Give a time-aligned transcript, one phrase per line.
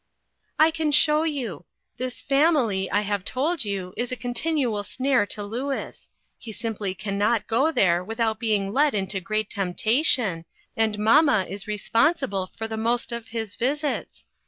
[0.57, 1.65] "I can show you.
[1.97, 6.09] This family, I have told you, is a continual snare to Louis.
[6.39, 10.45] He simply can not go there without being led into great temptation,
[10.75, 14.25] and mamma is respon sible for the most of his visits.